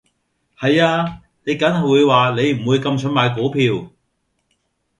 [0.57, 3.87] 係呀，你緊係會話你唔會咁蠢買股票